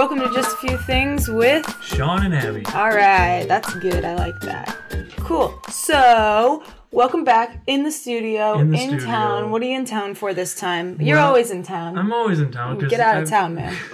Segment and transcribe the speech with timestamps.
[0.00, 1.66] Welcome to Just a Few Things with.
[1.82, 2.64] Sean and Abby.
[2.74, 4.02] All right, that's good.
[4.02, 4.74] I like that.
[5.18, 5.60] Cool.
[5.68, 9.04] So, welcome back in the studio, In in, studio.
[9.04, 9.50] town.
[9.50, 10.98] What are you in town for this time?
[11.02, 11.98] You're Well, always in town.
[11.98, 12.78] I'm always in town.
[12.78, 13.76] Get out of I've- town, man.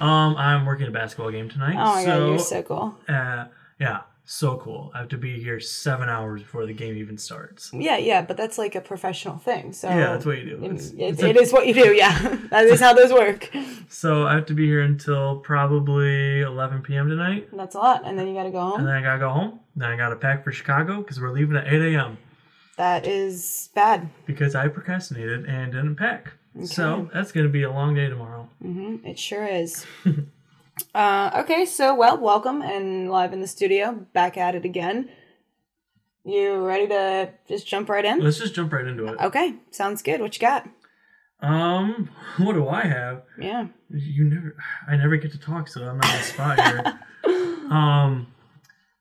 [0.00, 1.74] Um, I'm working a basketball game tonight.
[1.74, 2.94] Oh my so, god, you're so cool.
[3.06, 3.44] Uh,
[3.78, 4.00] yeah,
[4.32, 4.92] so cool.
[4.94, 7.70] I have to be here seven hours before the game even starts.
[7.74, 9.72] Yeah, yeah, but that's like a professional thing.
[9.72, 10.64] So Yeah, that's what you do.
[10.64, 11.92] It, It's- it- it's a- it is what you do.
[11.92, 12.16] Yeah,
[12.50, 13.50] that is how those work.
[13.92, 17.08] So I have to be here until probably 11 p.m.
[17.08, 18.78] tonight, That's a lot, and then you gotta go home.
[18.78, 19.58] and then I gotta go home.
[19.74, 22.16] Then I gotta pack for Chicago because we're leaving at 8 a.m.
[22.76, 24.08] That is bad.
[24.26, 26.34] because I procrastinated and didn't pack.
[26.64, 28.48] So that's gonna be a long day tomorrow.
[28.62, 29.84] hmm It sure is.
[30.94, 35.08] uh, okay, so well, welcome and live in the studio, back at it again.
[36.24, 38.20] You ready to just jump right in?
[38.20, 39.18] Let's just jump right into it.
[39.20, 40.20] Okay, sounds good.
[40.20, 40.68] What you got?
[41.40, 43.22] Um, what do I have?
[43.38, 43.68] Yeah.
[43.88, 44.56] You never,
[44.88, 47.00] I never get to talk, so I'm not on the spot here.
[47.70, 48.26] um,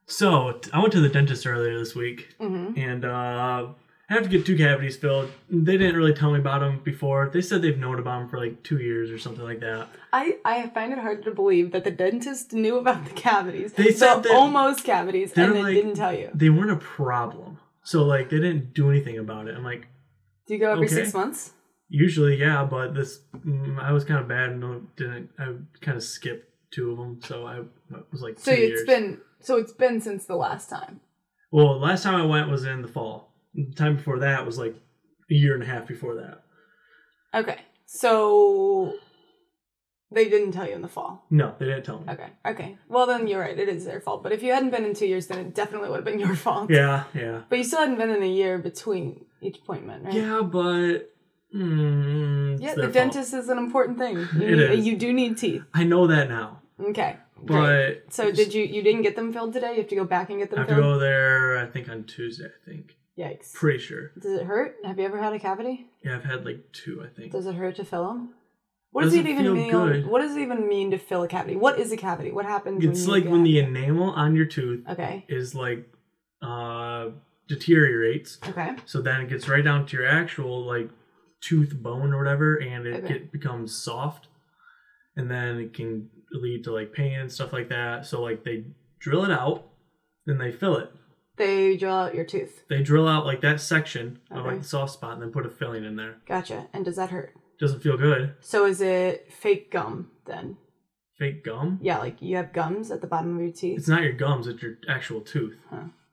[0.06, 3.68] so I went to the dentist earlier this week, hmm and uh,
[4.10, 5.30] I have to get two cavities filled.
[5.50, 7.30] They didn't really tell me about them before.
[7.32, 9.88] They said they've known about them for like two years or something like that.
[10.12, 13.74] I, I find it hard to believe that the dentist knew about the cavities.
[13.74, 16.32] They said the almost cavities, and then like- didn't tell you.
[16.34, 19.56] They weren't a problem, so like they didn't do anything about it.
[19.56, 19.88] I'm like,
[20.48, 20.96] Do you go every Okay.
[20.96, 21.52] six months?
[21.92, 25.30] usually yeah, but this mm, I was kind of bad and didn't.
[25.40, 27.62] I kind of skipped two of them, so I
[28.12, 28.84] was like So it's years.
[28.86, 31.00] been so it's been since the last time.
[31.52, 33.29] Well, last time I went was in the fall.
[33.54, 34.76] The time before that was like
[35.30, 36.44] a year and a half before that.
[37.34, 38.94] Okay, so
[40.12, 41.26] they didn't tell you in the fall.
[41.30, 42.12] No, they didn't tell me.
[42.14, 42.30] Okay.
[42.46, 42.78] Okay.
[42.88, 43.58] Well, then you're right.
[43.58, 44.24] It is their fault.
[44.24, 46.36] But if you hadn't been in two years, then it definitely would have been your
[46.36, 46.70] fault.
[46.72, 47.42] Yeah, yeah.
[47.50, 50.14] But you still hadn't been in a year between each appointment, right?
[50.14, 51.12] Yeah, but
[51.56, 52.74] mm, Yeah.
[52.76, 52.94] The fault.
[52.94, 54.18] dentist is an important thing.
[54.34, 54.88] You, It need, is.
[54.88, 55.64] you do need teeth.
[55.74, 57.18] I know that now, Okay.
[57.44, 58.04] but.
[58.10, 58.64] So did you?
[58.64, 59.72] You didn't get them filled today.
[59.74, 60.84] You have to go back and get I them have to filled.
[60.96, 61.58] go there.
[61.60, 62.46] I think on Tuesday.
[62.46, 63.54] I think Yikes.
[63.54, 64.12] pretty sure.
[64.20, 64.76] Does it hurt?
[64.86, 65.88] Have you ever had a cavity?
[66.04, 67.04] Yeah, I've had like two.
[67.04, 67.32] I think.
[67.34, 68.34] Does it hurt to fill them?
[68.92, 69.70] What does Doesn't it even feel mean?
[69.70, 70.08] good.
[70.08, 71.56] What does it even mean to fill a cavity?
[71.56, 72.32] What is a cavity?
[72.32, 72.84] What happens?
[72.84, 75.26] It's when like when the enamel on your tooth Okay.
[75.28, 75.86] is like
[76.42, 77.10] uh
[77.48, 78.38] deteriorates.
[78.48, 78.76] Okay.
[78.86, 80.90] So then it gets right down to your actual like
[81.42, 83.08] tooth bone or whatever, and it Okay.
[83.14, 84.28] get, becomes soft,
[85.16, 88.06] and then it can lead to like pain and stuff like that.
[88.06, 88.64] So like they
[89.00, 89.66] drill it out,
[90.26, 90.92] then they fill it.
[91.40, 92.66] They drill out your tooth.
[92.68, 94.50] They drill out like that section of Okay.
[94.50, 96.18] like the soft spot, and then put a filling in there.
[96.28, 96.68] Gotcha.
[96.74, 97.34] And does that hurt?
[97.60, 98.36] Doesn't feel good.
[98.42, 100.58] So is it fake gum then?
[101.18, 101.80] Fake gum.
[101.82, 103.78] Yeah, like you have gums at the bottom of your teeth.
[103.80, 105.58] It's not your gums; it's your actual tooth.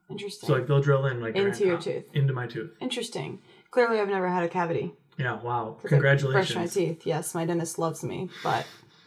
[0.09, 0.47] Interesting.
[0.47, 2.05] So like they'll drill in like Into your now, tooth.
[2.13, 2.71] into my tooth.
[2.79, 3.39] Interesting.
[3.71, 4.93] Clearly, I've never had a cavity.
[5.17, 5.41] Yeah.
[5.41, 5.75] Wow.
[5.77, 6.53] 'cause I Congratulations.
[6.53, 7.05] Brush my teeth.
[7.05, 8.65] Yes, my dentist loves me, but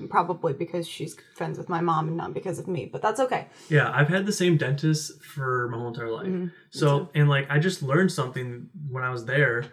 [0.09, 2.87] probably because she's friends with my mom and not because of me.
[2.91, 3.47] But that's okay.
[3.69, 6.27] Yeah, I've had the same dentist for my whole entire life.
[6.27, 9.65] Mhm, So, and like, I just learned something when I was there,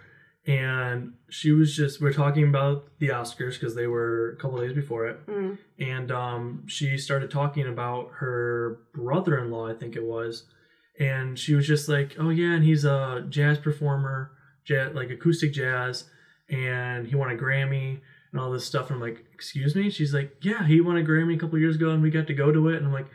[0.46, 4.58] and she was just, we are talking about the Oscars because they were a couple
[4.60, 5.58] days before it, Mm.
[5.80, 10.46] and um, she started talking about her brother in law, I think it was,
[11.00, 14.32] and she was just like, oh yeah, and he's a jazz performer,
[14.64, 16.06] jazz, like acoustic jazz,
[16.50, 18.00] and he won a Grammy
[18.38, 18.90] and all this stuff.
[18.92, 19.90] And I'm like, excuse me?
[19.90, 22.34] She's like, yeah, he won a Grammy a couple years ago, and we got to
[22.34, 22.78] go to it.
[22.78, 23.08] And I'm like,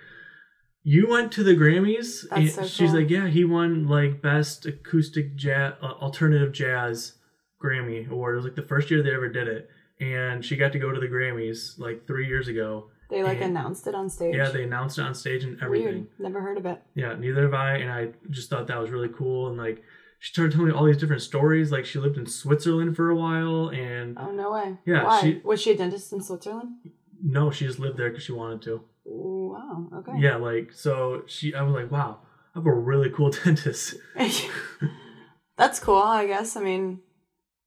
[0.83, 2.29] you went to the Grammys?
[2.29, 3.01] That's And so she's cool.
[3.01, 7.15] like, yeah, he won like best acoustic jazz, uh, alternative jazz
[7.63, 8.35] Grammy award.
[8.35, 10.91] It was like the first year they ever did it, and she got to go
[10.91, 12.89] to the Grammys like three years ago.
[13.11, 14.35] They like And- announced it on stage.
[14.35, 15.87] Yeah, they announced it on stage and everything.
[15.95, 16.07] Weird.
[16.19, 16.81] Never heard of it.
[16.95, 19.49] Yeah, neither have I, and I just thought that was really cool.
[19.49, 19.83] And like,
[20.25, 21.73] she started telling me all these different stories.
[21.73, 24.79] Like, she lived in Switzerland for a while, and Oh no way.
[24.87, 25.21] Yeah, Why?
[25.21, 26.77] she- was she a dentist in Switzerland?
[27.21, 28.83] no, she just lived there because she wanted to.
[29.05, 29.89] Wow.
[29.99, 30.13] Okay.
[30.19, 31.55] Yeah, like so she.
[31.55, 32.19] I was like, wow,
[32.55, 33.95] I have a really cool dentist.
[35.57, 35.97] That's cool.
[35.97, 36.57] I guess.
[36.57, 37.01] I mean,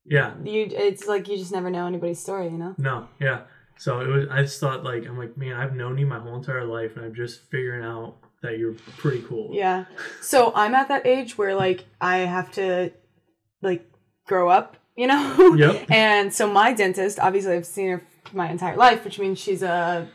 [0.06, 0.68] Yeah, you.
[0.72, 2.46] It's like you just never know anybody's story.
[2.46, 2.76] You know.
[2.78, 3.42] no, yeah.
[3.78, 4.28] So it was.
[4.32, 7.04] I just thought like, I'm like, man, I've known you my whole entire life, and
[7.06, 9.50] I'm just figuring out that you're pretty cool.
[9.54, 9.86] Yeah.
[10.22, 12.92] So I'm at that age where like I have to
[13.62, 13.90] like
[14.28, 15.56] grow up, you know?
[15.58, 15.92] Yep.
[15.92, 18.04] and so my dentist, obviously I've seen her
[18.34, 20.08] my entire life, which means she's a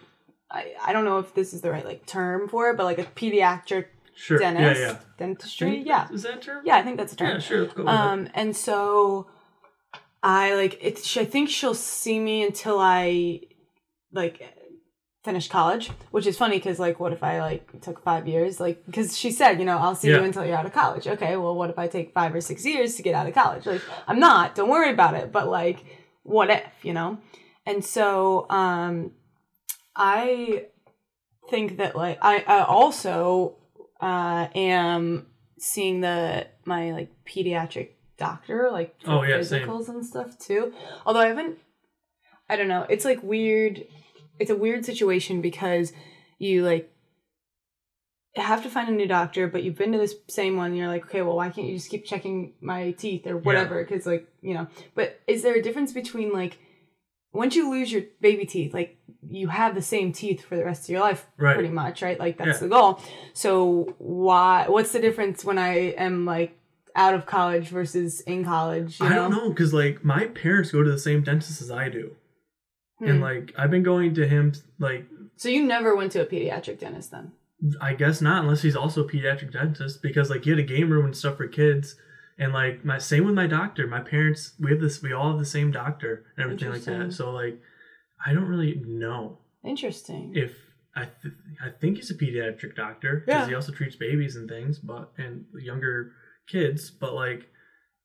[0.51, 2.99] I, I don't know if this is the right like term for it, but like
[2.99, 3.87] a pediatric
[4.17, 4.39] Sure.
[4.39, 4.81] dentist.
[4.81, 4.97] Yeah, yeah.
[5.17, 5.83] Dentistry.
[5.87, 6.09] Yeah.
[6.13, 6.63] Is that a term?
[6.67, 7.31] Yeah, I think that's a term.
[7.31, 7.61] Yeah, sure.
[7.63, 7.89] Let's go with.
[7.93, 9.29] Um, and so
[10.23, 11.07] I like it's.
[11.07, 13.41] she- I think she'll see me until I
[14.13, 14.43] like
[15.23, 18.59] finish college, which is funny because like, what if I like took five years?
[18.61, 21.07] Like, because she said, you know, I'll see you until you're out of college.
[21.07, 23.67] Okay, well, what if I take five or six years to get out of college?
[23.67, 24.55] Like, I'm not.
[24.55, 25.31] Don't worry about it.
[25.31, 25.85] But like,
[26.23, 26.65] what if?
[26.83, 27.19] You know?
[27.67, 29.13] And so, um,
[29.95, 30.67] I
[31.51, 33.57] think that like I, I also
[34.01, 35.27] uh am
[35.59, 39.67] seeing the my like pediatric doctor like for Oh, yeah, same.
[39.67, 40.73] physicals and stuff too.
[41.05, 41.59] Although I haven't
[42.49, 42.87] I don't know.
[42.89, 43.85] It's like weird
[44.41, 45.93] it's a weird situation because
[46.39, 46.91] you like
[48.37, 50.69] have to find a new doctor, but you've been to this same one.
[50.69, 53.83] And you're like, okay, well, why can't you just keep checking my teeth or whatever?
[53.85, 56.59] Because like you know, but is there a difference between like
[57.33, 58.97] once you lose your baby teeth, like
[59.29, 61.55] you have the same teeth for the rest of your life, Right.
[61.55, 62.19] pretty much, right?
[62.19, 62.67] Like that's Yeah.
[62.67, 63.01] the goal.
[63.35, 64.67] So why?
[64.69, 66.57] What's the difference when I am like
[66.97, 68.99] out of college versus in college?
[69.01, 71.89] You I don't know because like my parents go to the same dentist as I
[71.89, 72.17] do,
[73.01, 73.23] and Hmm.
[73.23, 75.07] like I've been going to him like
[75.37, 77.33] So you never went to a pediatric dentist then?
[77.81, 80.91] I guess not unless he's also a pediatric dentist because like he had a game
[80.91, 81.97] room and stuff for kids.
[82.39, 85.39] And like my same with my doctor, my parents we have this we all have
[85.39, 87.13] the same doctor and everything like that.
[87.13, 87.61] So like
[88.25, 90.33] I don't really know Interesting.
[90.35, 90.53] if
[90.97, 93.49] I th- I think he's a pediatric doctor because Yeah.
[93.49, 96.13] he also treats babies and things, but and younger
[96.49, 96.91] kids.
[96.91, 97.47] But like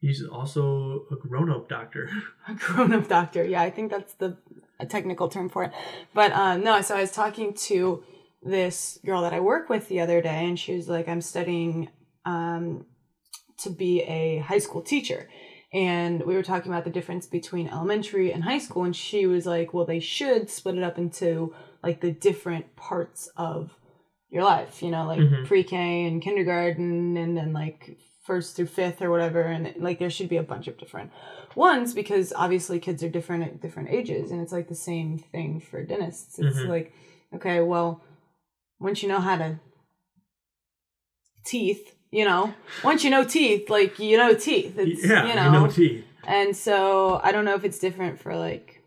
[0.01, 2.09] he's also a grown up doctor.
[2.47, 4.37] a grown-up doctor yeah i think that's the
[4.79, 5.71] a technical term for it
[6.13, 8.03] but um no so i was talking to
[8.43, 11.89] this girl that i work with the other day and she was like i'm studying
[12.25, 12.85] um
[13.57, 15.29] to be a high school teacher
[15.73, 19.45] and we were talking about the difference between elementary and high school and she was
[19.45, 23.71] like well they should split it up into like the different parts of
[24.29, 25.45] your life you know like Mhm.
[25.45, 30.27] pre-k and kindergarten and then like first through fifth or whatever and like there should
[30.29, 31.11] be a bunch of different
[31.55, 35.59] ones because obviously kids are different at different ages and it's like the same thing
[35.59, 36.67] for dentists it's Mhm.
[36.69, 36.93] like
[37.35, 38.01] okay well
[38.79, 39.59] once you know how to
[41.45, 45.67] teeth you know once you know teeth like you know teeth it's yeah, you know
[45.67, 46.03] teeth.
[46.27, 48.81] and so I don't know if it's different for like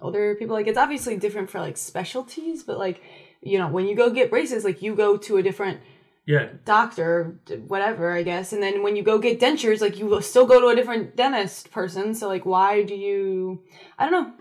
[0.00, 0.54] older people.
[0.54, 3.00] Like it's obviously different for like specialties, but like
[3.40, 5.80] you know when you go get braces, like you go to a different
[6.26, 10.22] Yeah, doctor, whatever I guess, and then when you go get dentures, like you will
[10.22, 12.14] still go to a different dentist person.
[12.14, 13.62] So like why do you?
[13.98, 14.32] I don't know.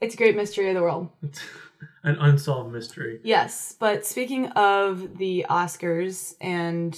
[0.00, 1.10] It's a great mystery of the world.
[1.22, 1.40] it's
[2.04, 3.20] an unsolved mystery.
[3.24, 6.96] Yes, but speaking of the Oscars and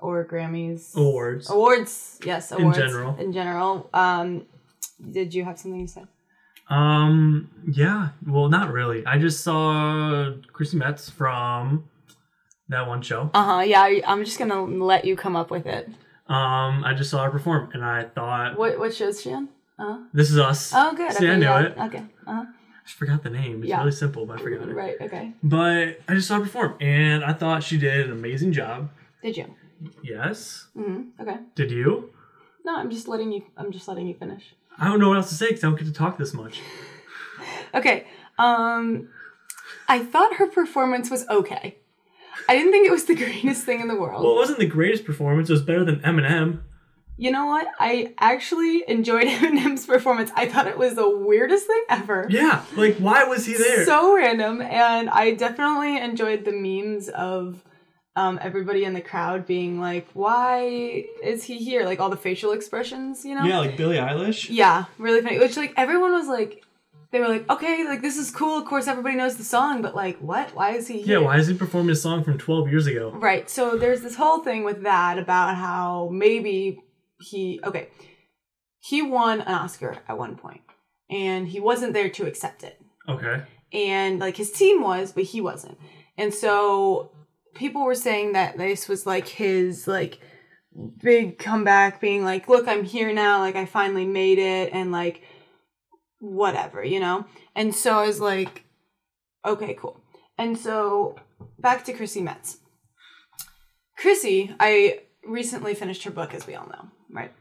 [0.00, 1.50] or Grammys Awards.
[1.50, 3.16] awards, yes, In awards general.
[3.16, 4.46] In general, um,
[5.10, 6.04] did you have something to say?
[6.70, 9.04] Um, yeah, well, not really.
[9.06, 11.88] I just saw Chrissy Metz from
[12.68, 13.30] that one show.
[13.34, 13.60] Uh huh.
[13.60, 15.88] Yeah, I, I'm just gonna let you come up with it.
[16.28, 19.48] Um, I just saw her perform, and I thought, What what show's she on?
[19.78, 20.72] Uh this is us.
[20.74, 21.12] Oh, good.
[21.12, 21.60] See, okay, I knew yeah.
[21.62, 21.78] it.
[21.78, 22.04] Okay.
[22.26, 22.44] Uh huh.
[22.48, 23.60] I just forgot the name.
[23.62, 23.78] It's Yeah.
[23.78, 24.74] really simple, but I forgot it.
[24.74, 24.96] Right.
[25.00, 25.32] Okay.
[25.42, 28.90] But I just saw her perform, and I thought she did an amazing job.
[29.22, 29.54] Did you?
[30.02, 30.66] Yes.
[30.76, 31.22] Mm-hmm.
[31.22, 31.36] Okay.
[31.54, 32.10] Did you?
[32.64, 33.44] No, I'm just letting you.
[33.56, 34.54] I'm just letting you finish.
[34.78, 36.60] I don't know what else to say because I don't get to talk this much.
[37.74, 38.06] Okay.
[38.38, 39.08] Um,
[39.88, 41.76] I thought her performance was okay.
[42.48, 44.22] I didn't think it was the greatest thing in the world.
[44.22, 45.48] Well, it wasn't the greatest performance.
[45.48, 46.60] It was better than Eminem.
[47.16, 47.66] you know what?
[47.80, 50.30] I actually enjoyed Eminem's performance.
[50.36, 52.26] I thought it was the weirdest thing ever.
[52.30, 53.84] Yeah, like why was he there?
[53.84, 57.62] So random, and I definitely enjoyed the memes of
[58.16, 62.52] um, everybody in the crowd being like, "Why is he here?" Like all the facial
[62.52, 63.44] expressions, you know?
[63.44, 64.48] yeah, like Billie Eilish.
[64.50, 65.38] Yeah, really funny.
[65.38, 66.64] Which like everyone was like,
[67.10, 68.58] they were like, "Okay, like this is cool.
[68.58, 70.54] Of course, everybody knows the song, but like, what?
[70.54, 73.10] Why is he Yeah, why is he performing a song from 12 years ago?
[73.14, 73.48] Right.
[73.48, 76.80] So there's this whole thing with that about how maybe
[77.20, 77.88] he okay,
[78.80, 80.60] he won an Oscar at one point,
[81.10, 83.42] and he wasn't there to accept it Okay.
[83.72, 85.78] and like his team was, but he wasn't.
[86.16, 87.10] And so
[87.54, 90.20] people were saying that this was like his like
[91.02, 95.22] big comeback being like, look, I'm here now, like I finally made it and like
[96.18, 97.26] whatever, you know?
[97.54, 98.64] And so I was like,
[99.44, 100.00] okay, cool.
[100.36, 101.16] And so
[101.58, 102.58] back to Chrissy Metz.
[103.96, 107.32] Chrissy, I recently finished her book, as we all know, right?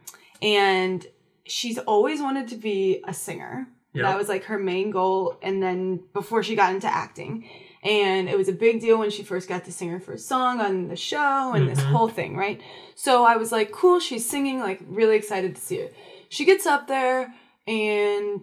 [0.41, 1.05] And
[1.45, 3.67] she's always wanted to be a singer.
[3.93, 4.03] Yeah.
[4.03, 5.37] That was like her main goal.
[5.41, 7.47] And then before she got into acting,
[7.83, 10.59] and it was a big deal when she first got to sing her first song
[10.59, 11.91] on the show and this Mhm.
[11.91, 12.59] whole thing, right?
[12.95, 15.89] So I was like, cool, she's singing, like really excited to see her.
[16.29, 17.33] She gets up there
[17.67, 18.41] and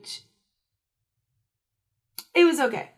[2.34, 2.90] it was okay.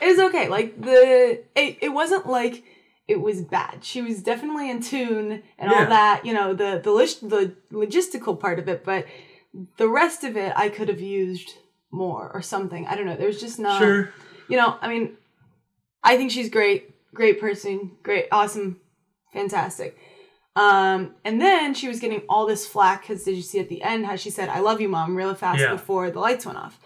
[0.00, 0.48] It was okay.
[0.48, 2.64] Like the it, it wasn't like
[3.06, 3.84] it was bad.
[3.84, 8.38] She was definitely in tune and all that, you know, the the lis- the logistical
[8.38, 9.06] part of it, but
[9.76, 11.54] the rest of it I could have used
[11.90, 12.86] more or something.
[12.86, 13.16] I don't know.
[13.16, 14.12] There's just not Sure.
[14.48, 15.16] you know, I mean,
[16.02, 18.80] I think she's great, great person, great, awesome,
[19.32, 19.98] fantastic.
[20.58, 23.82] Um, and then she was getting all this flack because did you see at the
[23.82, 25.70] end how she said, I love you, mom, really fast Yeah.
[25.72, 26.78] before the lights went off?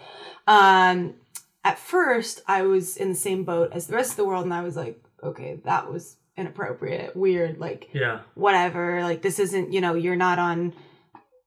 [0.45, 1.15] Um,
[1.63, 4.53] at first I was in the same boat as the rest of the world, and
[4.53, 8.19] I was like, okay, that was inappropriate, weird, like Yeah.
[8.35, 9.01] whatever.
[9.01, 10.73] Like this isn't, you know, you're not on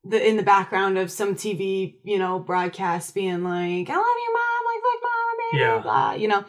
[0.04, 4.32] the in the background of some TV, you know, broadcast being like, I love you,
[4.32, 5.78] mom, like like mom, baby, Yeah.
[5.78, 6.44] blah, you know.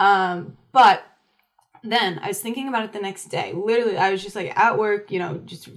[0.00, 1.02] Um, but
[1.84, 3.52] then I was thinking about it the next day.
[3.54, 5.68] Literally, I was just like at work, you know, just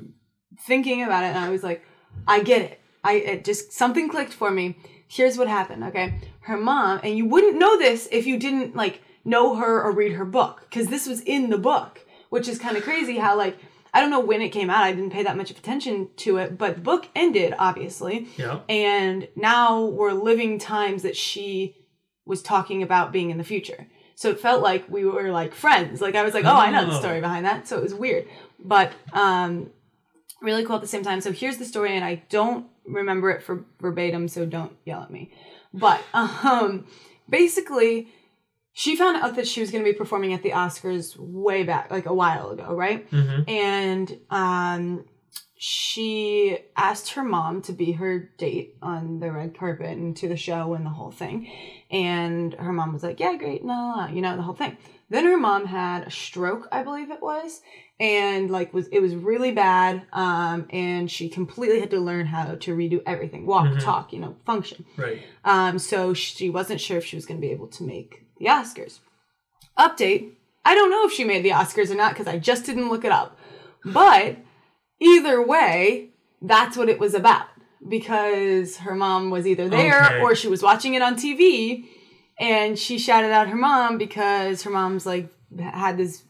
[0.62, 1.84] thinking about it, and I was like,
[2.28, 2.82] I get it.
[3.04, 4.78] I it just something clicked for me.
[5.08, 6.20] Here's what happened, okay?
[6.42, 10.14] Her mom, and you wouldn't know this if you didn't like know her or read
[10.14, 13.58] her book, because this was in the book, which is kind of crazy how like
[13.94, 14.84] I don't know when it came out.
[14.84, 18.28] I didn't pay that much of attention to it, but the book ended, obviously.
[18.38, 18.60] Yeah.
[18.70, 21.76] And now we're living times that she
[22.26, 23.88] was talking about being in the future.
[24.18, 26.02] So it felt like we were like friends.
[26.02, 27.68] Like I was like, oh, I know the story behind that.
[27.68, 28.28] So it was weird.
[28.60, 29.70] But um
[30.42, 31.22] really cool at the same time.
[31.22, 35.12] So here's the story and I don't remember it for verbatim, so don't yell at
[35.12, 35.32] me.
[35.72, 36.88] But um
[37.30, 38.08] basically
[38.74, 41.92] she found out that she was going to be performing at the Oscars way back
[41.92, 43.10] like a while ago, right?
[43.12, 43.48] Mm-hmm.
[43.48, 45.06] and um
[45.60, 50.38] she asked her mom to be her date on the red carpet and to the
[50.38, 51.50] show and the whole thing
[51.90, 54.78] and her mom was like yeah great no, no," you know the whole thing
[55.10, 57.62] then her mom had a stroke i believe it was
[58.00, 62.54] and like was it was really bad um and she completely had to learn how
[62.54, 63.80] to redo everything walk Mhm.
[63.84, 65.20] talk you know function Right.
[65.44, 68.46] um, so she wasn't sure if she was going to be able to make the
[68.46, 69.00] Oscars.
[69.78, 70.34] Update
[70.66, 73.06] I don't know if she made the Oscars or not because I just didn't look
[73.06, 73.40] it up.
[73.86, 74.38] But
[75.00, 76.10] either way,
[76.42, 77.48] that's what it was about
[77.88, 80.22] because her mom was either there Okay.
[80.22, 81.86] or she was watching it on TV
[82.40, 86.24] and she shouted out her mom because her mom's like had this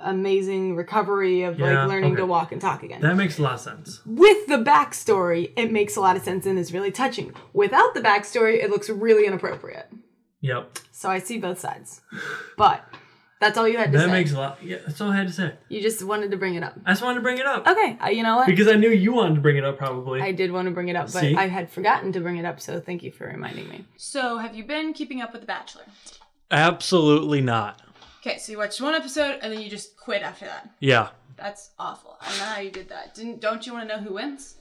[0.00, 3.54] amazing recovery of Yeah, like learning to walk and talk again That makes a lot
[3.54, 4.00] of sense.
[4.04, 7.32] with the backstory, it makes a lot of sense and is really touching.
[7.52, 9.90] Without the backstory, it looks really inappropriate.
[10.40, 10.78] Yep.
[10.92, 12.02] So I see both sides.
[12.58, 12.84] But
[13.44, 14.06] that's all you had to That say.
[14.06, 14.58] That makes a lot.
[14.62, 15.52] Yeah, that's all I had to say.
[15.68, 16.74] you just wanted to bring it up.
[16.86, 18.46] I just wanted to bring it up Okay, uh, you know what?
[18.46, 19.78] because I knew you wanted to bring it up.
[19.78, 20.20] Probably.
[20.20, 21.34] I did want to bring it up, but See?
[21.36, 23.84] I had forgotten to bring it up, so thank you for reminding me.
[23.96, 25.84] So, have you been keeping up with The Bachelor?
[26.50, 27.80] Absolutely not.
[28.20, 30.70] Okay, so you watched one episode and then you just quit after that.
[30.80, 31.08] Yeah.
[31.36, 32.16] That's awful.
[32.22, 33.14] I don't know how you did that.
[33.14, 34.54] Didn't don't you want to know who wins?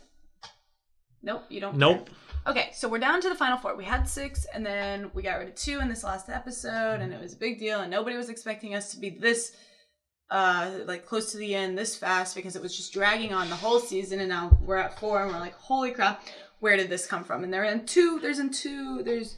[1.21, 1.77] Nope, you don't.
[1.77, 2.09] Nope.
[2.45, 3.75] Okay, so we're down to the final four.
[3.75, 7.13] We had six, and then we got rid of two in this last episode, and
[7.13, 9.55] it was a big deal, and nobody was expecting us to be this,
[10.29, 13.55] uh, like close to the end this fast because it was just dragging on the
[13.55, 16.21] whole season, and now we're at four, and we're like, holy crap,
[16.59, 17.45] where did this come from?
[17.45, 18.19] And they're in two.
[18.19, 19.03] There's in two.
[19.03, 19.37] There's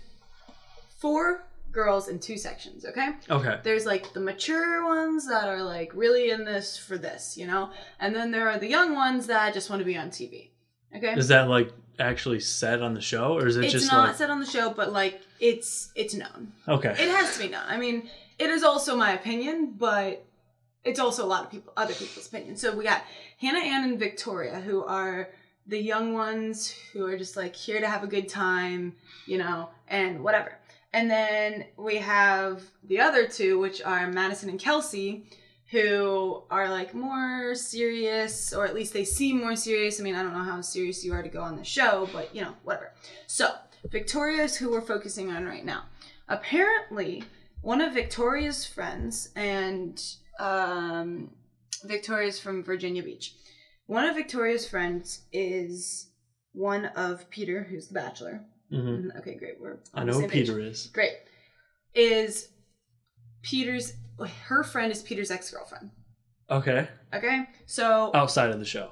[1.00, 2.86] four girls in two sections.
[2.86, 3.60] Okay Okay.
[3.64, 7.70] there's like the mature ones that are like really in this for this, you know,
[8.00, 10.52] and then there are the young ones that just want to be on TV.
[10.96, 14.08] Okay, Is that like actually said on the show, or is it it's just not
[14.08, 16.54] like said on the show, but like it's it's known.
[16.68, 16.92] okay?
[16.92, 17.64] It has to be known.
[17.68, 18.10] I mean,
[18.40, 20.26] it is also my opinion, but
[20.84, 22.56] it's also a lot of people other people's opinion.
[22.56, 23.04] So we got
[23.40, 25.30] Hannah Ann and Victoria, who are
[25.68, 29.70] the young ones who are just like here to have a good time, you know,
[29.88, 30.58] and whatever.
[30.94, 35.26] And then we have the other two, which are Madison and Kelsey,
[35.76, 40.00] who are like more serious, or at least they seem more serious.
[40.00, 42.34] I mean, I don't know how serious you are to go on the show, but
[42.34, 42.94] you know, whatever.
[43.28, 43.48] So,
[43.92, 45.84] Victoria is who we're focusing on right now.
[46.30, 47.24] Apparently,
[47.62, 50.02] one of Victoria's friends, and
[50.40, 51.32] um,
[51.84, 53.36] Victoria's from Virginia Beach.
[53.88, 56.08] One of Victoria's friends is
[56.54, 58.46] one of Peter, who's the bachelor.
[58.70, 59.60] hmm Okay, great.
[59.60, 60.48] We're I know who same page.
[60.48, 60.88] Peter is.
[60.94, 61.14] Great.
[61.94, 62.48] Is
[63.46, 63.94] Peter's
[64.48, 65.92] her friend is Peter's ex girlfriend.
[66.50, 66.88] Okay.
[67.14, 68.90] Okay, so Outside of the show.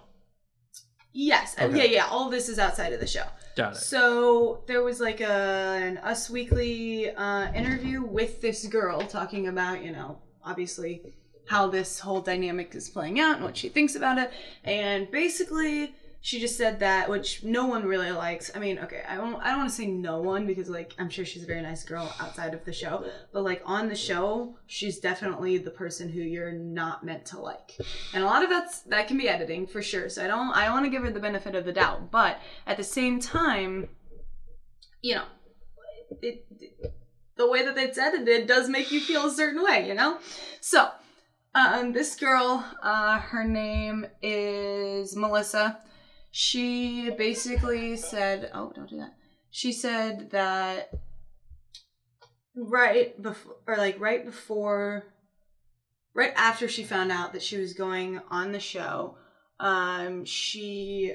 [1.13, 1.77] yes, Okay.
[1.77, 2.07] yeah, yeah.
[2.09, 3.25] All this is outside of the show.
[3.55, 3.77] Got it.
[3.77, 9.83] So there was like a an Us Weekly uh, interview with this girl talking about
[9.83, 11.13] you know obviously
[11.47, 14.31] how this whole dynamic is playing out and what she thinks about it,
[14.63, 15.93] and basically
[16.25, 18.49] she just said that which no one really likes.
[18.55, 21.09] I mean, okay, I don't I don't want to say no one because like I'm
[21.09, 23.03] sure she's a very nice girl outside of the show,
[23.33, 27.75] but like on the show she's definitely the person who you're not meant to like,
[28.13, 30.07] and a lot of that's that can be editing for sure.
[30.07, 32.39] So I don't I don't want to give her the benefit of the doubt, but
[32.65, 33.89] at the same time,
[35.01, 35.25] you know,
[36.21, 36.45] it,
[37.35, 40.19] the way that it's edited does make you feel a certain way, you know?
[40.61, 40.89] So,
[41.53, 45.79] um, this girl, uh, her name is Melissa.
[46.35, 49.13] She basically said, oh, don't do that.
[49.51, 50.89] She said that
[52.55, 55.03] right before, or like right before,
[56.15, 59.15] right after she found out that she was going on the show,
[59.59, 61.13] um, she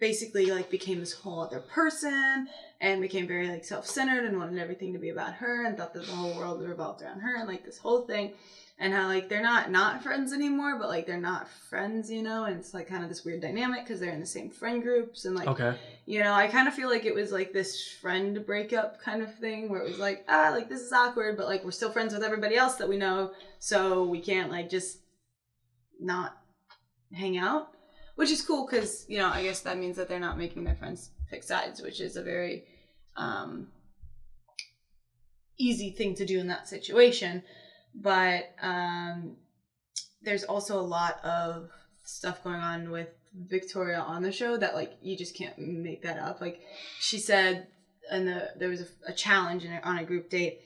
[0.00, 2.48] basically like became this whole other person
[2.80, 6.04] and became very like self-centered and wanted everything to be about her and thought that
[6.04, 8.32] the whole world revolved around her and like this whole thing
[8.82, 12.44] and how like they're not not friends anymore but like they're not friends you know
[12.44, 15.24] and it's like kind of this weird dynamic because they're in the same friend groups
[15.24, 15.78] and like Okay.
[16.04, 19.32] you know i kind of feel like it was like this friend breakup kind of
[19.36, 22.12] thing where it was like ah like this is awkward but like we're still friends
[22.12, 24.98] with everybody else that we know so we can't like just
[26.00, 26.36] not
[27.12, 27.68] hang out
[28.16, 30.74] which is cool because you know i guess that means that they're not making their
[30.74, 32.64] friends pick sides which is a very
[33.16, 33.68] um
[35.56, 37.44] easy thing to do in that situation
[37.94, 39.36] but um
[40.22, 41.68] there's also a lot of
[42.04, 46.18] stuff going on with Victoria on the show that like you just can't make that
[46.18, 46.40] up.
[46.40, 46.60] Like
[47.00, 47.66] she said,
[48.10, 50.60] and the there was a, a challenge in, on a group date,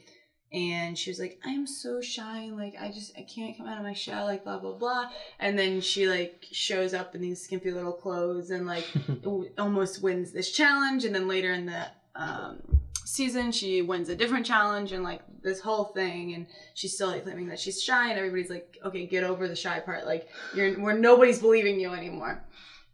[0.52, 3.78] and she was like, "I'm so shy, and like I just I can't come out
[3.78, 7.42] of my shell, like blah blah blah." And then she like shows up in these
[7.42, 8.86] skimpy little clothes and like
[9.58, 12.75] almost wins this challenge, and then later in the um,
[13.06, 16.44] season she wins a different challenge and like this whole thing and
[16.74, 19.78] she's still like claiming that she's shy and everybody's like okay get over the shy
[19.78, 20.04] part.
[20.06, 22.44] Like you're where nobody's believing you anymore.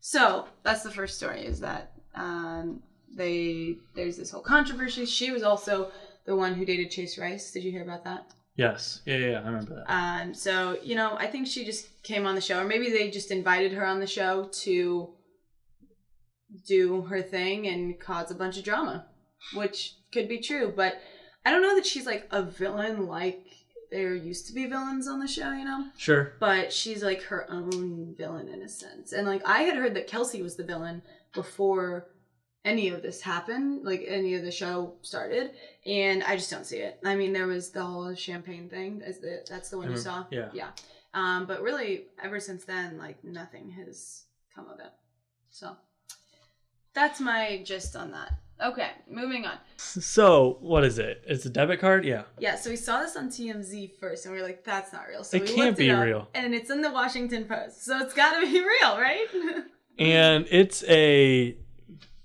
[0.01, 2.83] So that's the first story is that um,
[3.17, 5.07] they there's this whole controversy.
[5.07, 5.91] She was also
[6.27, 7.51] the one who dated chase rice.
[7.51, 8.27] Did you hear about that?
[8.57, 9.01] Yes.
[9.07, 9.91] Yeah, yeah, yeah, I remember that.
[9.91, 13.11] um, so you know, I think she just came on the show, or maybe they
[13.11, 15.15] just invited her on the show to
[16.69, 19.07] do her thing and cause a bunch of drama,
[19.55, 20.73] which could be true.
[20.75, 21.01] But
[21.45, 23.47] I don't know that she's like a villain like
[23.91, 25.87] there used to be villains on the show, you know.
[25.99, 26.33] Sure.
[26.41, 30.07] But she's like her own villain in a sense, and like I had heard that
[30.07, 31.03] Kelsey was the villain
[31.35, 32.09] before
[32.65, 35.51] any of this happened, like any of the show started,
[35.85, 37.01] and I just don't see it.
[37.05, 39.03] I mean, there was the whole champagne thing.
[39.05, 40.03] Is the, that's the one you Mhm.
[40.03, 40.25] saw?
[40.31, 40.49] Yeah.
[40.55, 40.71] Yeah.
[41.13, 44.93] Um, but really, ever since then, like nothing has come of it.
[45.51, 45.77] So
[46.95, 48.33] that's my gist on that.
[48.63, 49.59] Okay, moving on.
[49.77, 51.23] So, what is it?
[51.27, 52.05] It's a debit card?
[52.05, 52.23] Yeah.
[52.39, 55.25] Yeah, so we saw this on TMZ first, and we were like, "That's not real."
[55.25, 56.29] So It we can't be it real.
[56.35, 59.27] and it's in the Washington Post, so it's got to be real, right?
[59.99, 61.55] And it's a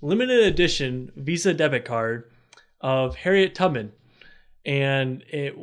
[0.00, 2.30] limited edition Visa debit card
[2.80, 3.92] of Harriet Tubman.
[4.64, 5.54] And it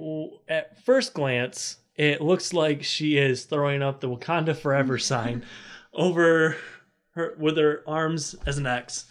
[0.48, 5.44] at first glance, it looks like she is throwing up the Wakanda Forever sign
[5.94, 6.56] over
[7.16, 9.06] her with her arms as an X.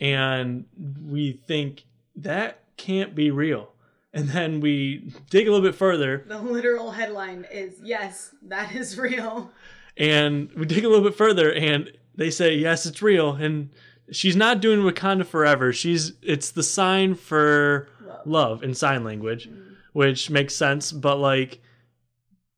[0.00, 0.64] And
[1.06, 1.84] we think
[2.16, 3.72] that can't be real.
[4.12, 8.98] And then we dig a little bit further the literal headline is, "Yes, that is
[8.98, 9.52] real."
[9.96, 13.68] and we dig a little bit further and they say yes it's real and
[14.12, 18.20] she's not doing wakanda forever she's it's the sign for Love.
[18.26, 19.72] love in sign language mm-hmm.
[19.92, 21.60] which makes sense but like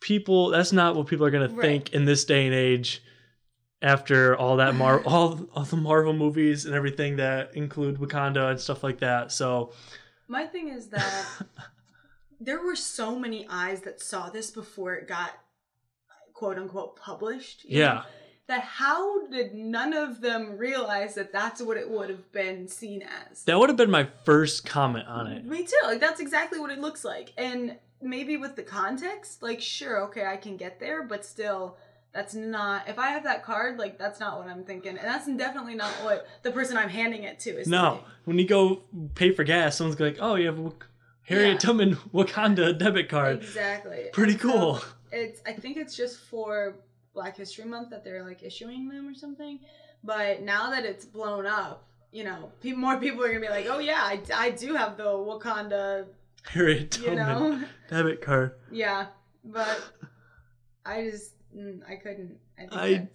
[0.00, 1.62] people that's not what people are going to Right.
[1.62, 3.02] think in this day and age
[3.82, 8.60] after all that mar all, all the marvel movies and everything that include wakanda and
[8.60, 9.72] stuff like that so
[10.28, 11.26] My thing is that
[12.40, 15.30] there were so many eyes that saw this before it got
[16.32, 17.64] quote unquote published.
[17.64, 17.84] you know?
[17.84, 18.02] yeah
[18.48, 23.02] That how did none of them realize that that's what it would have been seen
[23.02, 23.44] as?
[23.44, 25.76] that would have been my first comment on it Me too.
[25.84, 27.32] Like that's exactly what it looks like.
[27.36, 31.76] And maybe with the context, like sure, okay, I can get there, but still
[32.12, 34.98] that's not if I have that card, like that's not what I'm thinking.
[34.98, 38.06] And that's definitely not what the person I'm handing it to is No, thinking.
[38.26, 38.82] when you go
[39.14, 40.72] pay for gas, someone's like, "Oh, you have a
[41.24, 41.58] Harriet Yeah.
[41.58, 43.38] Tubman Wakanda debit card.
[43.42, 44.06] Exactly.
[44.12, 46.76] Pretty And so cool." it's I think it's just for
[47.14, 49.58] Black History Month that they're like issuing them or something.
[50.04, 53.66] But now that it's blown up, you know, pe- more people are gonna be like,
[53.68, 56.06] oh yeah, I, I do have the Wakanda,
[56.44, 58.52] Harriet you Tubman know, debit card.
[58.70, 59.06] yeah.
[59.44, 59.80] But
[60.84, 62.38] I just mm, I couldn't.
[62.58, 63.08] I think I-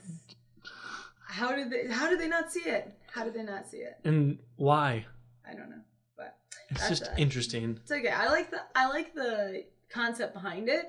[1.29, 2.93] how did they how did they not see it?
[3.11, 3.95] How did they not see it?
[4.05, 5.05] And why?
[5.49, 5.81] I don't know.
[6.15, 6.37] But
[6.69, 7.77] It's just a- interesting.
[7.81, 8.09] It's okay.
[8.09, 10.85] I like the I like the concept behind it,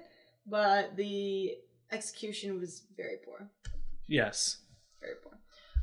[0.47, 1.57] but the
[1.91, 3.49] execution was very poor.
[4.07, 4.59] Yes.
[5.01, 5.39] Very poor.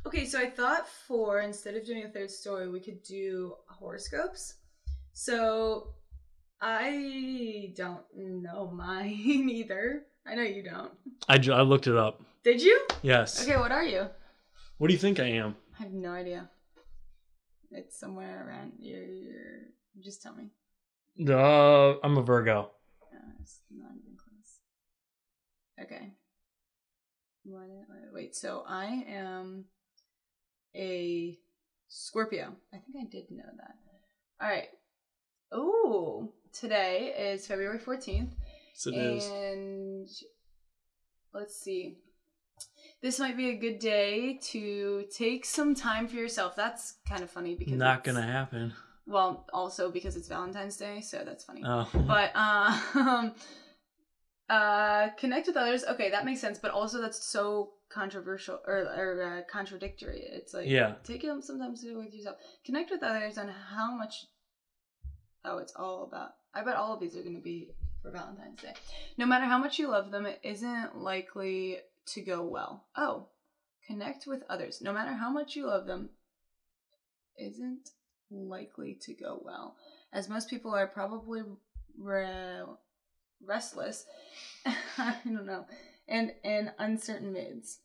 [0.06, 4.54] Okay, so I thought for instead of doing a third story, we could do horoscopes.
[5.12, 5.94] So
[6.60, 10.06] I don't know mine either.
[10.28, 10.92] I know you don't.
[11.28, 12.20] I, ju- I looked it up.
[12.44, 12.80] Did you?
[13.02, 13.42] Yes.
[13.42, 14.06] Okay, what are you?
[14.78, 15.56] What do you think I am?
[15.78, 16.48] I have no idea.
[17.70, 18.72] It's somewhere around.
[18.78, 19.62] You're, you're
[20.02, 20.50] just tell me.
[21.28, 22.70] Uh, I'm a Virgo.
[23.12, 24.60] Uh, it's not even close.
[25.86, 26.12] Okay.
[27.44, 29.64] What, wait, wait, so I am
[30.74, 31.38] a
[31.88, 32.52] Scorpio.
[32.74, 33.76] I think I did know that.
[34.40, 34.68] All right.
[35.52, 38.30] Oh, today is February 14th.
[38.76, 39.24] Yes, it is.
[39.24, 40.08] and
[41.32, 41.96] let's see.
[43.02, 46.54] this might be a good day to take some time for yourself.
[46.56, 48.74] That's kind of funny because Not gonna happen.
[49.06, 51.62] Well, also because it's Valentine's Day, so that's funny.
[51.64, 51.88] Oh.
[51.94, 53.34] but um
[54.48, 59.20] uh connect with others okay that makes sense but also that's so controversial or, or
[59.20, 60.94] uh, contradictory it's like Yeah.
[61.02, 64.26] take it sometimes to do with yourself connect with others on how much
[65.44, 67.72] oh it's all about i bet all of these are going to be
[68.06, 68.72] for valentine's day.
[69.18, 72.84] No matter how much you love them it isn't likely to go well.
[72.96, 73.26] Oh
[73.86, 74.80] connect with others.
[74.80, 76.10] No matter how much you love them
[77.38, 77.90] isn't
[78.30, 79.76] likely to go well.
[80.12, 81.42] As most people are probably
[81.98, 82.62] re-
[83.44, 84.06] restless
[84.98, 85.66] i don't know
[86.08, 87.80] and in uncertain moods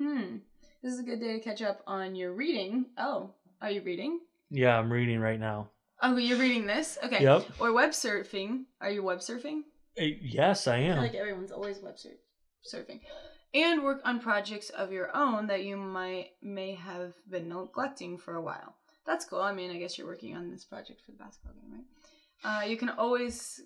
[0.00, 0.36] hmm
[0.82, 2.86] this is a good day to catch up on your reading.
[2.96, 4.20] Oh are you reading?
[4.50, 5.70] Yeah, I'm reading right now.
[6.02, 7.46] Oh you're reading this okay Yep.
[7.60, 9.62] or web surfing are you web surfing
[9.96, 10.94] Eh, Yes, I I am.
[10.94, 12.18] feel like everyone's always web sur-
[12.72, 13.00] surfing.
[13.54, 18.34] And work on projects of your own that you might may have been neglecting for
[18.34, 18.74] a while.
[19.06, 19.40] That's cool.
[19.40, 21.84] I mean, I guess you're working on this project for the basketball game, right?
[22.44, 23.60] Uh, you can always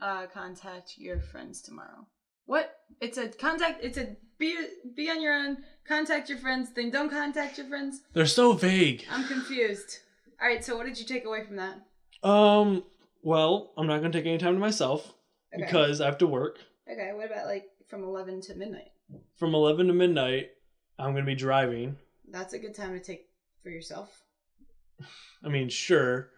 [0.00, 2.06] uh, contact your friends tomorrow.
[2.44, 2.72] What?
[3.00, 3.82] It's a contact.
[3.82, 4.54] It's a be
[4.94, 5.64] be on your own.
[5.88, 6.70] Contact your friends.
[6.76, 8.02] Then don't contact your friends.
[8.12, 9.04] They're so vague.
[9.10, 9.98] I'm confused.
[10.40, 10.64] All right.
[10.64, 11.80] So what did you take away from that?
[12.22, 12.84] Um.
[13.22, 15.12] Well, I'm not gonna take any time to myself
[15.54, 15.64] Okay.
[15.64, 16.58] because I have to work
[16.90, 17.10] Okay.
[17.14, 18.90] What about like from eleven to midnight?
[19.36, 20.50] from 11 to midnight.
[20.98, 21.96] I'm gonna be driving.
[22.28, 23.28] That's a good time to take
[23.62, 24.22] for yourself.
[25.44, 26.30] I mean, sure.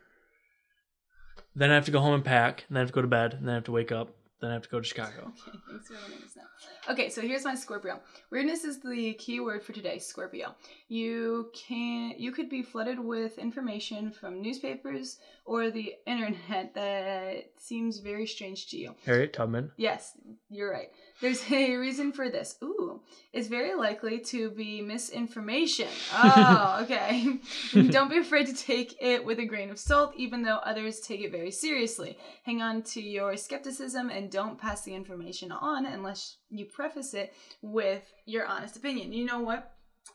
[1.55, 2.65] Then I have to go home and pack.
[2.69, 3.35] And then I have to go to bed.
[3.35, 4.15] And then I have to wake up.
[4.41, 5.33] Then I have to go to Chicago.
[5.49, 6.93] Okay, thanks for letting us know.
[6.93, 8.01] Okay, so here's my Scorpio.
[8.31, 10.55] Weirdness is the key word for today, Scorpio.
[10.89, 17.99] You can you could be flooded with information from newspapers or the internet that seems
[17.99, 18.95] very strange to you.
[19.05, 19.71] Harriet Tubman.
[19.77, 20.13] Yes,
[20.51, 20.91] you're right.
[21.21, 22.57] There's a reason for this.
[22.63, 23.01] Ooh,
[23.33, 25.89] it's very likely to be misinformation.
[26.21, 27.39] Oh, okay.
[27.91, 31.21] Don't be afraid to take it with a grain of salt, even though others take
[31.21, 32.19] it very seriously.
[32.45, 37.35] Hang on to your skepticism and don't pass the information on unless you preface it
[37.63, 39.13] with your honest opinion.
[39.13, 39.73] You know what?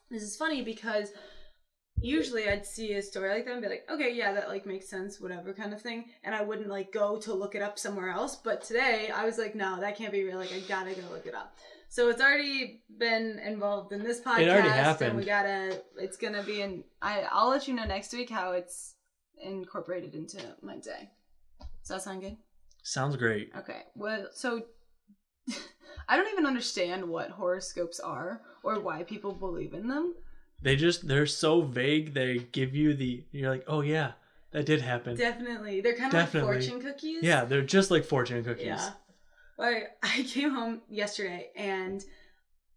[0.10, 1.10] This is funny because
[2.04, 4.90] usually I'd see a story like that and be like, okay, yeah, that like makes
[4.90, 6.06] sense, whatever kind of thing.
[6.24, 8.36] And I wouldn't like go to look it up somewhere else.
[8.36, 10.38] But today I was like, no, that can't be real.
[10.38, 11.56] Like I gotta go look it up.
[11.90, 14.40] So it's already been involved in this podcast.
[14.40, 14.70] It already
[15.10, 18.52] And we gotta it's gonna be in I I'll let you know next week how
[18.52, 18.96] it's
[19.42, 21.10] incorporated into my day.
[21.60, 22.38] Does that sound good?
[22.84, 23.52] Sounds great.
[23.58, 23.84] Okay.
[23.96, 24.64] Well, so
[26.08, 30.16] I don't even understand what horoscopes are or why people believe in them.
[30.64, 32.14] They just they're so vague.
[32.14, 34.14] They give you the you're like, oh yeah,
[34.52, 35.16] that did happen.
[35.16, 35.82] Definitely.
[35.82, 36.56] They're kind of Definitely.
[36.56, 37.24] like fortune cookies.
[37.24, 38.66] Yeah, they're just like fortune cookies.
[38.66, 38.92] Yeah.
[39.58, 42.04] Like I came home yesterday and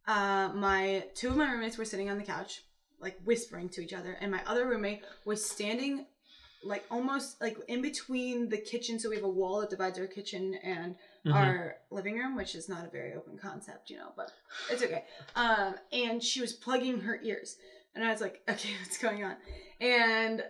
[0.07, 2.63] uh my two of my roommates were sitting on the couch,
[3.01, 6.07] like whispering to each other, and my other roommate was standing
[6.65, 10.07] like almost like in between the kitchen, so we have a wall that divides our
[10.07, 11.35] kitchen and Mhm.
[11.35, 14.33] our living room, which is not a very open concept, you know, but
[14.71, 15.05] it's okay.
[15.35, 17.57] Um, and she was plugging her ears,
[17.97, 19.37] and I was like, okay, what's going on?
[19.81, 20.43] And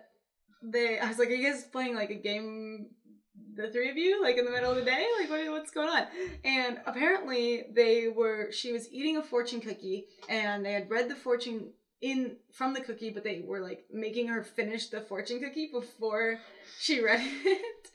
[0.63, 2.89] they, I was like, are you guys playing like a game?
[3.55, 5.89] The three of you, like in the middle of the day, like what, what's going
[5.89, 6.07] on?
[6.45, 8.53] And apparently, they were.
[8.53, 11.71] She was eating a fortune cookie, and they had read the fortune
[12.03, 16.39] in from the cookie, but they were like making her finish the fortune cookie before
[16.79, 17.89] she read it.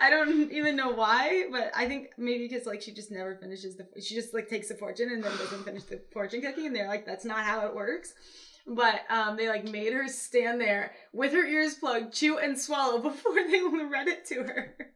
[0.00, 3.76] I don't even know why, but I think maybe because like she just never finishes
[3.76, 6.74] the she just like takes the fortune and then doesn't finish the fortune cookie, and
[6.74, 8.14] they're like that's not how it works.
[8.66, 12.98] But um, they like made her stand there with her ears plugged, chew and swallow
[13.10, 14.76] before they read it to her.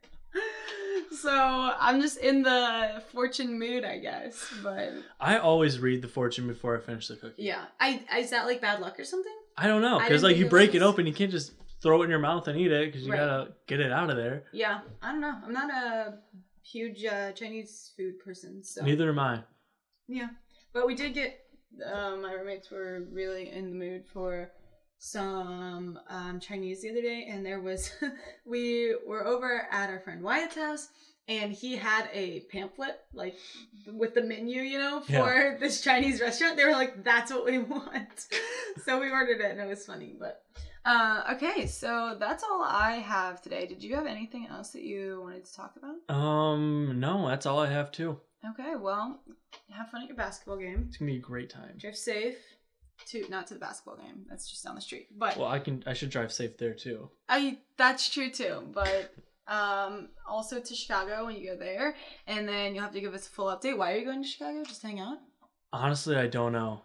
[1.10, 4.52] So I'm just in the fortune mood, I guess.
[4.62, 7.42] But I always read the fortune before I finish the cookie.
[7.42, 9.32] yeah, I is that like bad luck or something?
[9.56, 11.52] I don't know because like you break it open, you can't just
[11.82, 13.18] throw it in your mouth and eat it because you Right.
[13.18, 14.44] gotta get it out of there.
[14.52, 15.34] Yeah, I don't know.
[15.44, 16.18] I'm not a
[16.62, 19.40] huge uh, Chinese food person, so Neither am I.
[20.08, 20.28] Yeah,
[20.72, 21.40] but we did get.
[21.84, 24.50] Uh, my roommates were really in the mood for
[24.98, 27.90] some um, Chinese the other day, and there was.
[28.44, 30.88] we were over at our friend Wyatt's house,
[31.28, 33.36] and he had a pamphlet like
[33.86, 36.56] with the menu, you know, for this Chinese restaurant.
[36.56, 38.26] They were like, "That's what we want,"
[38.84, 40.16] so we ordered it, and it was funny.
[40.18, 40.42] But
[40.84, 43.66] uh, okay, so that's all I have today.
[43.66, 46.14] Did you have anything else that you wanted to talk about?
[46.14, 48.18] Um, no, that's all I have too.
[48.46, 49.20] Okay, well,
[49.70, 50.86] have fun at your basketball game.
[50.88, 51.74] It's gonna be a great time.
[51.78, 52.36] Drive safe
[53.06, 54.26] to not to the basketball game.
[54.28, 55.08] That's just down the street.
[55.16, 55.82] But Well, I can.
[55.86, 57.10] I should drive safe there too.
[57.28, 58.62] I that's true too.
[58.72, 59.14] But
[59.46, 61.96] um also to Chicago when you go there,
[62.26, 63.76] and then you'll have to give us a full update.
[63.76, 64.62] Why are you going to Chicago?
[64.64, 65.18] Just hang out.
[65.72, 66.82] Honestly, I don't know.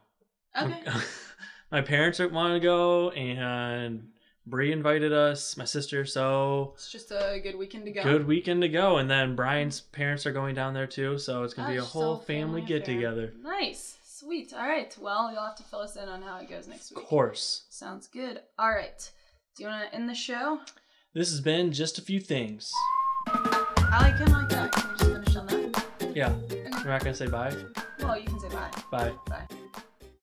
[0.60, 0.84] Okay.
[1.72, 4.10] my parents want to go, and
[4.45, 6.06] Bree invited us, my sister.
[6.06, 8.03] So It's just a good weekend to go.
[8.03, 11.17] good weekend to go, and then Brian's parents are going down there too.
[11.17, 13.34] So it's gonna be a whole so family family get together.
[13.41, 13.97] Nice.
[14.06, 14.53] Sweet.
[14.53, 14.95] All right.
[15.01, 16.99] Well, you'll have to fill us in on how it goes next week.
[17.01, 17.65] Of course.
[17.69, 18.39] Sounds good.
[18.58, 19.12] All right.
[19.58, 20.60] Do you want to end the show?
[21.13, 22.71] This has been just a few things.
[23.27, 24.71] I like him like that.
[24.71, 26.15] Can we just finish on that?
[26.15, 26.63] Yeah, Okay.
[26.84, 27.56] we're not gonna say bye.
[27.99, 28.71] Well, you can say bye.
[28.91, 29.12] Bye.
[29.27, 29.47] Bye.